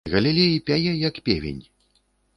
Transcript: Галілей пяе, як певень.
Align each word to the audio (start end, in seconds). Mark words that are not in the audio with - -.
Галілей 0.13 0.55
пяе, 0.69 0.93
як 1.09 1.19
певень. 1.29 1.61